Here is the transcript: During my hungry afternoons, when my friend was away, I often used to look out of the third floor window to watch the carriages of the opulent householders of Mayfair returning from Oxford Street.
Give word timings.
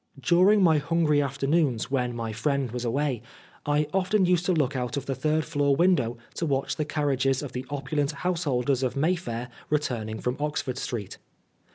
During 0.19 0.63
my 0.63 0.79
hungry 0.79 1.21
afternoons, 1.21 1.91
when 1.91 2.15
my 2.15 2.33
friend 2.33 2.71
was 2.71 2.83
away, 2.83 3.21
I 3.67 3.85
often 3.93 4.25
used 4.25 4.47
to 4.47 4.51
look 4.51 4.75
out 4.75 4.97
of 4.97 5.05
the 5.05 5.13
third 5.13 5.45
floor 5.45 5.75
window 5.75 6.17
to 6.37 6.45
watch 6.47 6.75
the 6.75 6.85
carriages 6.85 7.43
of 7.43 7.51
the 7.51 7.67
opulent 7.69 8.09
householders 8.11 8.81
of 8.81 8.95
Mayfair 8.95 9.49
returning 9.69 10.19
from 10.19 10.37
Oxford 10.39 10.79
Street. 10.79 11.19